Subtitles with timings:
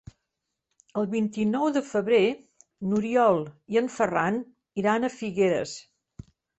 [1.01, 2.23] El vint-i-nou de febrer
[2.89, 3.41] n'Oriol
[3.77, 4.43] i en Ferran
[4.85, 5.81] iran a Figueres.